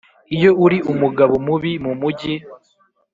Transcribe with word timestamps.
iyo 0.35 0.51
uri 0.65 0.77
umugabo 0.91 1.33
mubi 1.45 1.71
mumujyi 1.83 2.35